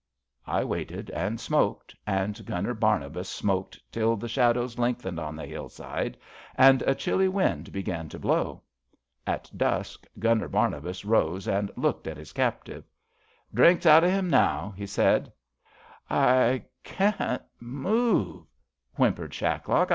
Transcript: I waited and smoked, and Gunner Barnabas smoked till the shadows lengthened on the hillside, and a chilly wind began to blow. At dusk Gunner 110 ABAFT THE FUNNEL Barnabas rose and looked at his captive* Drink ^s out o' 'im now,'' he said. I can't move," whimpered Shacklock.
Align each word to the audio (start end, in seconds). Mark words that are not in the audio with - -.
I 0.47 0.63
waited 0.63 1.11
and 1.11 1.39
smoked, 1.39 1.95
and 2.07 2.43
Gunner 2.43 2.73
Barnabas 2.73 3.29
smoked 3.29 3.79
till 3.91 4.15
the 4.15 4.27
shadows 4.27 4.79
lengthened 4.79 5.19
on 5.19 5.35
the 5.35 5.45
hillside, 5.45 6.17
and 6.55 6.81
a 6.81 6.95
chilly 6.95 7.27
wind 7.27 7.71
began 7.71 8.09
to 8.09 8.17
blow. 8.17 8.63
At 9.27 9.51
dusk 9.55 10.07
Gunner 10.17 10.47
110 10.47 10.47
ABAFT 10.47 10.47
THE 10.47 10.47
FUNNEL 10.47 10.49
Barnabas 10.49 11.05
rose 11.05 11.47
and 11.47 11.71
looked 11.75 12.07
at 12.07 12.17
his 12.17 12.33
captive* 12.33 12.83
Drink 13.53 13.81
^s 13.81 13.85
out 13.85 14.03
o' 14.03 14.07
'im 14.07 14.27
now,'' 14.27 14.73
he 14.75 14.87
said. 14.87 15.31
I 16.09 16.63
can't 16.83 17.43
move," 17.59 18.47
whimpered 18.95 19.33
Shacklock. 19.35 19.89